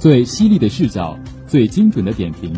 [0.00, 1.14] 最犀利的视角，
[1.46, 2.50] 最精准的点评，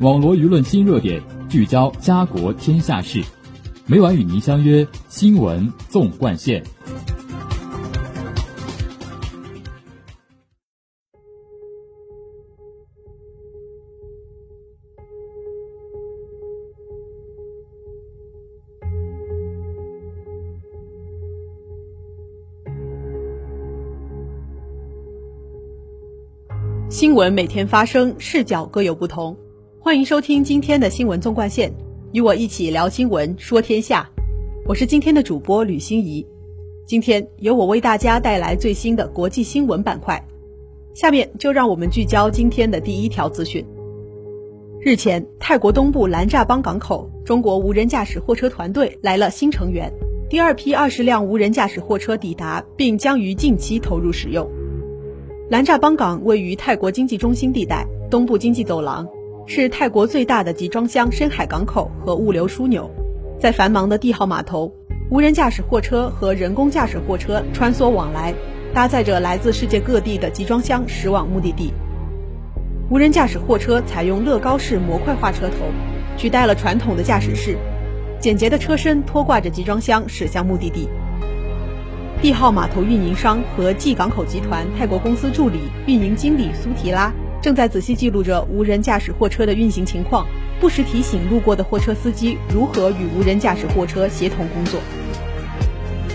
[0.00, 3.22] 网络舆论新热点，聚焦家国天下事。
[3.86, 6.60] 每晚与您相约新闻纵贯线。
[26.92, 29.34] 新闻每天发生，视角各有不同。
[29.80, 31.72] 欢迎收听今天的新闻纵贯线，
[32.12, 34.06] 与我一起聊新闻，说天下。
[34.66, 36.26] 我是今天的主播吕欣怡。
[36.86, 40.22] 今天由我为大家带来最新的国际新闻板块。
[40.92, 43.64] 下面就让我们聚焦今天的第一条资讯。
[44.78, 49.90] 日前，泰国东部兰乍邦港口，中国无人驾驶货车团队来了新成员，
[50.28, 54.46] 第二批二十辆无人驾驶货车抵达，并将于近期投入使用。
[55.52, 59.06] 兰乍邦港位于泰国经济中心地带东部经济走廊，
[59.44, 62.90] 是泰国最大的集装箱深海港口和物流枢纽。
[63.38, 64.72] 在繁忙的地号码头，
[65.10, 68.32] 无人驾驶货车和人工驾驶货车穿梭往来，
[68.72, 71.70] 搭载着来自世界各地的集装箱驶往目的地。
[72.88, 75.66] 无人驾驶货车采用乐高式模块化车头，
[76.16, 77.58] 取代了传统的驾驶室，
[78.18, 80.88] 简洁的车身拖挂着集装箱驶向目的地。
[82.22, 90.24] 地号码头运营商和 G 港口集团泰国公司助理运营经理苏提拉正在仔细记录着无人驾驶货车的运行情况，
[90.60, 94.80] 不时提醒路过的货车司机如何与无人驾驶货车协同工作。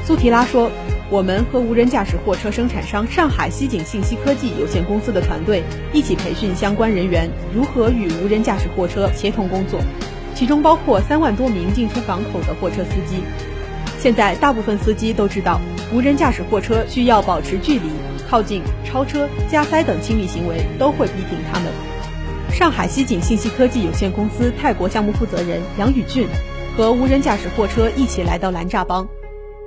[0.05, 0.71] 苏提拉说
[1.11, 5.61] ：“我们和无人驾驶货车生产商上海西景信息科技有限公司的团队
[5.91, 9.81] 一起培训相关人员如何与无人驾驶货车协同工作，
[10.33, 13.17] 其中包括三万多名进出港口的货车司机。
[13.99, 15.59] 现在，大部分司机都知道。”
[15.93, 17.89] 无人驾驶货车需要保持距离、
[18.29, 21.71] 靠近、超车、加塞等亲密行为都会逼停他们。
[22.51, 26.27] 上海西景信息科技有限公司泰国项目负责人杨宇俊
[26.75, 29.07] 和无人驾驶货车一起来到兰扎邦，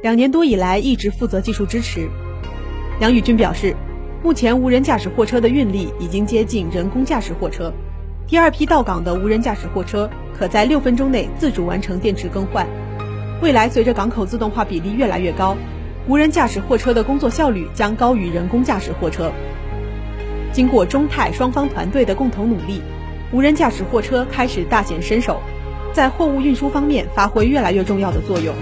[0.02, 2.06] 两年多以来一直负责技术支持。
[3.00, 3.74] 杨宇俊表示，
[4.22, 7.72] 目前无人驾驶货车的运力已经接近人工驾驶货车，
[8.26, 12.66] 第二批到港的无人驾驶货车可在六分钟内自主完成电池更换。
[13.40, 15.56] 未来随着港口自动化比例越来越高。
[16.10, 19.30] 无人驾驶货车的工作效率将高于人工驾驶货车。
[20.52, 22.82] 经过中泰双方团队的共同努力，
[23.30, 25.40] 无人驾驶货车开始大显身手，
[25.92, 28.52] 在货物运输方面发挥越来越重要的作用。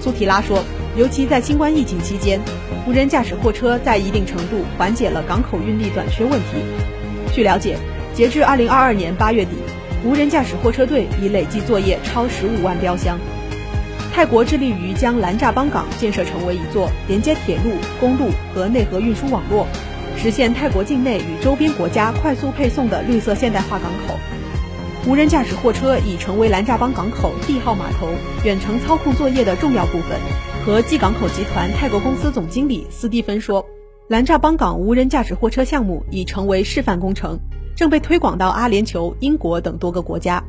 [0.00, 0.62] 苏提拉说，
[0.96, 2.38] 尤其在新冠疫情期间，
[2.86, 6.62] 无人驾驶货车在一定程度缓解了港口运力短缺问题。
[7.34, 7.76] 据了解，
[8.14, 9.56] 截至2022年8月底，
[10.04, 13.18] 无人驾驶货车队已累计作业超15万标箱。
[14.18, 17.70] 泰国致力于将兰扎邦港建设成为一座连接铁路、
[18.00, 19.64] 公路和内河运输网络，
[20.16, 24.18] 实现泰国境内与周边国家快速配送的绿色现代化港口。
[25.06, 28.08] 无人驾驶货车已成为兰扎邦港口 D 号码头
[28.44, 30.18] 远程操控作业的重要部分。
[30.66, 33.64] 和冀港口集团泰国公司总经理斯蒂芬说，
[34.08, 37.38] 兰扎邦港无人驾驶货车项目已成为示范工程，
[37.76, 40.42] 正被推广到阿联酋、英国等多个国家。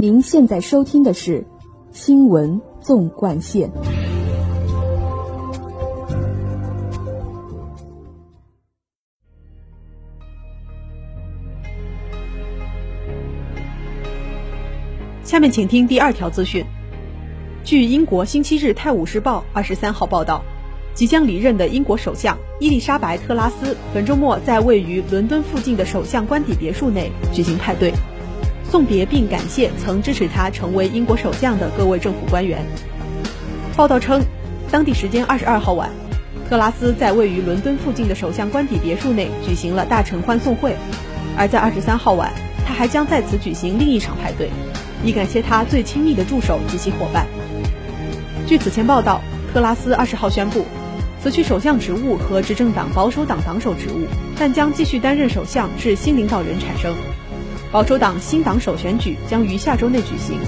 [0.00, 1.40] 您现在收听的是
[1.90, 3.68] 《新闻纵贯线》。
[15.24, 16.64] 下面请听第二条资讯。
[17.64, 20.44] 据英国《星期日泰晤士报》二十三号报道，
[20.94, 27.92] 即将离任的英国首相伊丽莎白·特拉斯本周末在位于伦敦附近的首相官邸别墅内举行派对。
[28.70, 32.64] 送别并感谢曾支持他成为英国首相的各位政府官员。
[33.76, 34.20] 报道称，
[34.70, 35.88] 当地时间二十二号晚，
[36.48, 40.76] 特拉斯在位于伦敦附近的首相官邸别墅内举行了大臣欢送会，
[41.36, 42.32] 而在二十三号晚，
[42.66, 44.50] 他还将在此举行另一场派对，
[45.02, 47.26] 以感谢他最亲密的助手及其伙伴。
[48.46, 49.22] 据此前报道，
[49.54, 50.64] 特拉斯二十号宣布
[51.22, 54.06] 辞去首相职务和执政党保守党党首职务，
[54.38, 56.94] 但将继续担任首相至新领导人产生。
[57.70, 60.38] 保守党新党首选举将于下周内举行。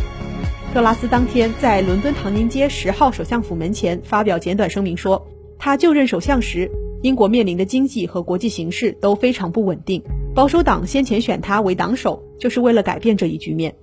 [0.72, 5.28] 特拉斯当天在伦敦唐宁街十号首相府门前发表简短声明说，
[5.58, 6.70] 他就任首相时，
[7.02, 10.02] 英国面临的经济和国际形势都非常不稳定。
[10.34, 13.75] 保守党先前选他为党首，就是为了改变这一局面。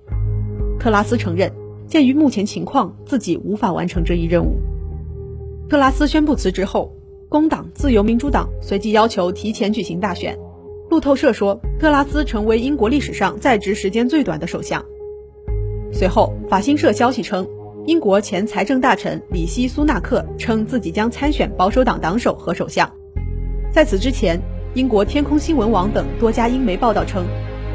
[0.80, 1.52] 特拉斯承认，
[1.86, 4.58] 鉴于目前情况，自己无法完成这一任务。
[5.68, 6.92] 特拉斯宣布辞职后，
[7.28, 10.36] 工党、自由民主党随即要求提前举行大选。
[10.90, 14.82] 路透社说，特拉斯成为英国历史上在职时间最短的首相。
[15.92, 17.46] 随后，法新社消息称，
[17.84, 22.90] 英国前财政大臣里希·苏纳克称自己将参选保守党党首和首相。
[23.70, 24.40] 在此之前，
[24.72, 27.26] 英国天空新闻网等多家英媒报道称，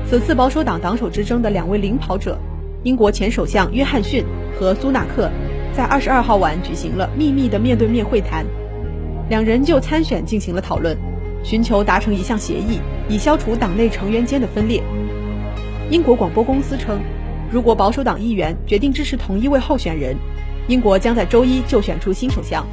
[0.09, 2.35] 此次保守党党首之争的两位领跑者，
[2.81, 4.25] 英国前首相约翰逊
[4.59, 5.29] 和苏纳克，
[5.71, 8.43] 在二十二号晚举行了秘密的面对面会谈，
[9.29, 10.97] 两人就参选进行了讨论。
[11.45, 12.79] 寻求达成一项协议，
[13.09, 14.81] 以消除党内成员间的分裂。
[15.89, 16.99] 英国广播公司称，
[17.51, 20.15] 如果保守党议员决定支持同一位候选人，
[20.67, 22.65] 英国将在周一就选出新首相。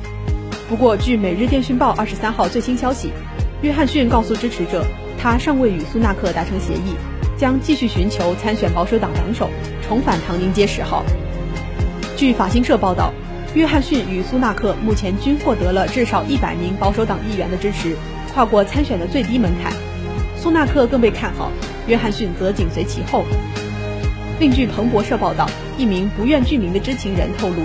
[0.69, 3.11] 不过，据《每日电讯报》二十三号最新消息，
[3.63, 4.85] 约翰逊告诉支持者，
[5.19, 6.95] 他尚未与苏纳克达成协议，
[7.37, 9.51] 将继续寻求参选保守党党首，
[9.83, 11.03] 重返唐宁街十号。
[12.17, 13.13] 据法新社报道，
[13.55, 17.97] 约翰逊与苏纳克目前均获得了至少一百名保守党议员的支持。
[18.33, 19.73] 跨过参选的最低门槛，
[20.41, 21.53] 苏纳克更被看好，
[21.87, 23.27] 约翰逊则紧随其后。
[24.39, 25.47] 另据彭博社报道，
[25.77, 27.57] 一名不愿具名的知情人透露，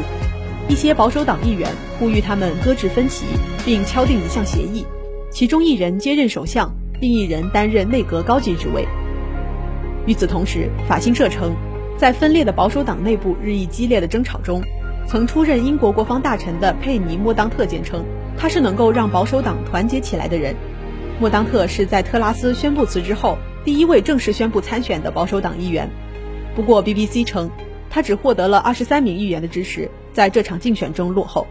[0.68, 3.24] 一些保守党议员呼吁他们搁置分歧，
[3.64, 4.86] 并敲定一项协议，
[5.32, 6.70] 其中一人接任首相，
[7.00, 8.86] 另一人担任内阁高级职位。
[10.06, 11.56] 与此同时，法新社称，
[11.98, 14.62] 在分裂的保守党内部日益激烈的争吵中，
[15.08, 18.04] 曾出任英国国防大臣的佩尼·莫当特坚称。
[18.38, 20.54] 他是能够让保守党团结起来的人。
[21.20, 25.90] 莫当特是在特拉斯宣布辞职后第一位正式宣布参选的保守党议员。
[26.56, 27.50] 不过，BBC 称
[27.90, 31.48] 他只获得了二十三名议员的支持，在这场竞选中落后。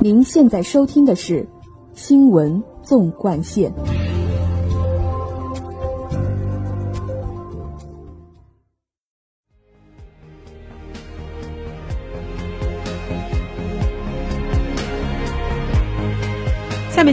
[0.00, 1.44] 您现在收听的是
[1.94, 3.72] 《新闻纵贯线》。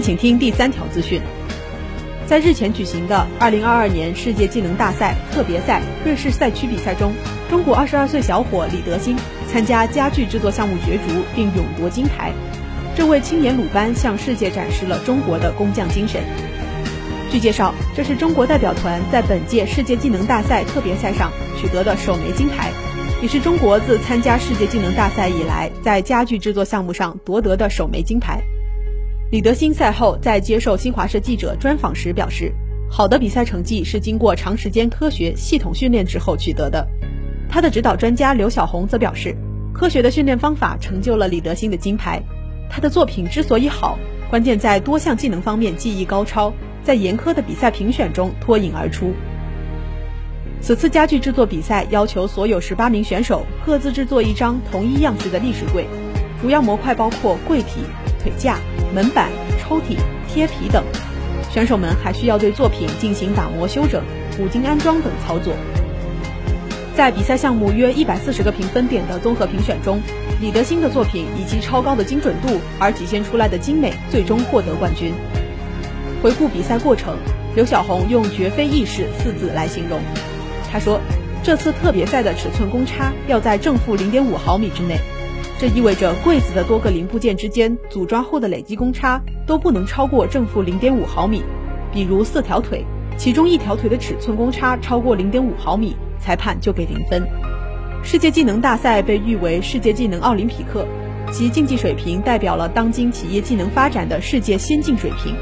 [0.01, 1.21] 请听第三条资讯。
[2.27, 7.11] 在日前举行的2022年世界技能大赛特别赛瑞士赛区比赛中，
[7.49, 9.17] 中国22岁小伙李德兴
[9.51, 12.31] 参加家具制作项目角逐，并勇夺金牌。
[12.95, 16.21] 这位青年鲁班向世界展示了中国的工匠精神。
[17.31, 22.71] 据介绍，这是中国代表团在本届世界技能大赛特别赛上取得的首枚金牌，
[23.21, 28.39] 也是中国自参加世界技能大赛以来在家具制作项目上夺得的首枚金牌。
[29.31, 32.51] 李德兴赛后在接受新华社记者专访时表示
[32.89, 36.83] ：“好的比赛成绩是经过长时间科学系统训练之后取得的。”
[37.47, 39.35] 他的指导专家刘晓红则表示
[39.71, 42.19] ：“科学的训练方法成就了李德兴的金牌。
[42.71, 43.99] 他的作品之所以好，
[44.31, 46.51] 关键在多项技能方面技艺高超，
[46.83, 49.13] 在严苛的比赛评选中脱颖而出。”
[50.59, 55.85] 此次家具制作比赛要求所有十八名选手各自制作一张同一样式的立式柜，
[56.41, 57.81] 主要模块包括柜体。
[58.21, 58.57] 腿架、
[58.93, 59.97] 门板、抽屉、
[60.27, 60.83] 贴皮等，
[61.51, 64.03] 选手们还需要对作品进行打磨、修整、
[64.39, 65.53] 五金安装等操作。
[66.95, 70.01] 在比赛项目约一百四十个评分点的综合评选中，
[70.41, 75.13] 李德兴的作品以其超高的精准度而体现出来的精美，最终获得冠军。
[76.21, 77.15] 回顾比赛过程，
[77.55, 80.01] 刘晓红用“绝非易事”四字来形容。
[80.69, 80.99] 他说
[81.41, 84.99] ：“这次特别赛的尺寸公差要在正负零点五毫米之内。”
[85.59, 91.43] 这意味着柜子的多个零部件之间组装后的累积公差都不能超过正负零点五毫米。
[91.91, 92.85] 比如四条腿，
[93.17, 97.27] 其中一条腿的尺寸公差超过零点五毫米，裁判就给零分。
[98.01, 100.87] 世界技能大赛被誉为世界技能奥林匹克，
[101.29, 105.35] 其竞技水平代表了当今企业技能发展的世界先进水平。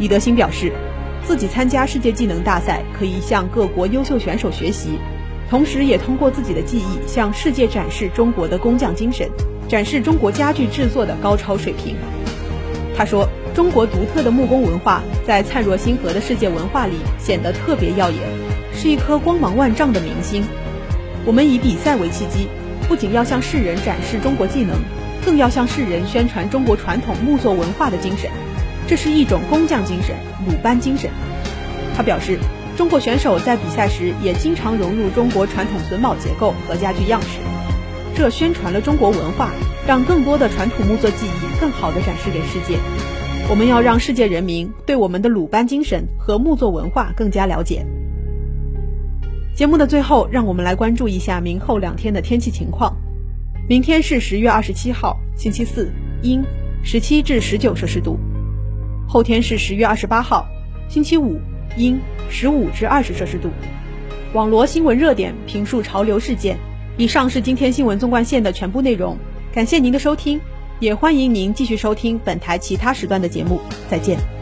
[0.00, 0.72] 李德兴表示，
[1.22, 4.98] 自己参加世界技能大赛可以向各国优秀选手学习。
[5.50, 9.28] 同时，也通过自己的技艺向世界展示中国的工匠精神，
[9.68, 11.96] 展示中国家具制作的高超水平。
[12.96, 18.20] 他说：“中国独特的木工文化在灿若星河的世界文化里显得特别耀眼，
[18.72, 20.44] 是一颗光芒万丈的明星。
[21.26, 22.46] 我们以比赛为契机，
[22.88, 24.76] 不仅要向世人展示中国技能，
[25.24, 28.30] 更要向世人宣传中国传统木作文化的精神。
[28.86, 30.14] 这是一种工匠精神，
[30.46, 31.10] 鲁班精神。”
[31.96, 32.38] 他表示。
[32.76, 37.38] 中国选手在比赛时也经常融入中国传统榫卯结构和家具样式，
[38.14, 39.50] 这宣传了中国文化，
[39.86, 42.78] 让更多的传统木作技艺更好地展示给世界。
[43.50, 47.84] 我们要让世界人民对我们的鲁班精神和木作文化更加了解。
[49.54, 52.96] 节目的最后，让我们来关注一下明后两天的天气情况。
[53.68, 56.42] 明天是十月二十七号，星期四，阴，
[56.82, 58.18] 十七至十九摄氏度。
[59.06, 60.46] 后天是十月二十八号，
[60.88, 61.38] 星期五。
[61.76, 63.48] 阴，十五至二十摄氏度。
[64.32, 66.56] 网罗新闻热点，评述潮流事件，
[66.96, 69.16] 以上是今天新闻纵贯线的全部内容，
[69.52, 70.40] 感谢您的收听，
[70.78, 73.60] 也欢迎您继续收听本台其他时段的节目。
[73.88, 74.39] 再见。